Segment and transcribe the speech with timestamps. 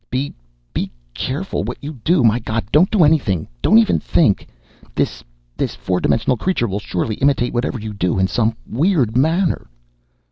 [0.09, 0.33] "Be
[0.73, 2.23] be careful what you do!
[2.23, 3.47] My God, don't do anything.
[3.61, 4.47] Don't even think.
[4.95, 5.23] This
[5.55, 9.67] this four dimensional creature will surely imitate whatever you do in some weird manner."